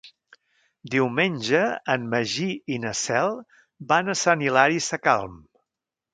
Diumenge 0.93 1.61
en 1.97 2.07
Magí 2.13 2.47
i 2.77 2.79
na 2.87 2.95
Cel 3.01 3.37
van 3.93 4.11
a 4.15 4.17
Sant 4.23 4.45
Hilari 4.47 4.83
Sacalm. 4.89 5.39